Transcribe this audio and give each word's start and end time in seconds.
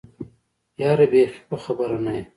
يره 0.81 1.05
بېخي 1.11 1.41
په 1.49 1.57
خبره 1.63 1.97
نه 2.05 2.11
يې. 2.17 2.23